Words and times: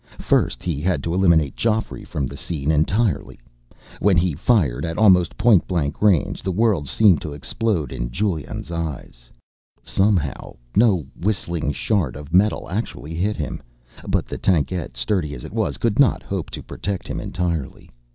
First 0.17 0.63
he 0.63 0.81
had 0.81 1.03
to 1.03 1.13
eliminate 1.13 1.55
Geoffrey 1.55 2.03
from 2.03 2.25
the 2.25 2.35
scene 2.35 2.71
entirely. 2.71 3.39
When 3.99 4.17
he 4.17 4.33
fired, 4.33 4.83
at 4.83 4.97
almost 4.97 5.37
point 5.37 5.67
blank 5.67 6.01
range, 6.01 6.41
the 6.41 6.51
world 6.51 6.87
seemed 6.87 7.21
to 7.21 7.33
explode 7.33 7.91
in 7.91 8.09
Giulion's 8.09 8.71
eyes. 8.71 9.29
[Illustration: 9.77 9.77
Illustrated 9.77 9.77
by 9.77 9.77
Ed 9.77 9.83
Emsh] 9.83 9.93
Somehow, 10.35 10.55
no 10.75 11.05
whistling 11.15 11.71
shard 11.71 12.15
of 12.15 12.33
metal 12.33 12.67
actually 12.71 13.13
hit 13.13 13.35
him. 13.37 13.61
But 14.07 14.25
the 14.25 14.39
tankette, 14.39 14.97
sturdy 14.97 15.35
as 15.35 15.43
it 15.45 15.53
was, 15.53 15.77
could 15.77 15.99
not 15.99 16.23
hope 16.23 16.49
to 16.49 16.63
protect 16.63 17.07
him 17.07 17.19
entirely. 17.21 17.91